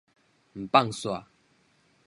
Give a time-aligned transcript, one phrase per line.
[0.55, 1.25] 毋放煞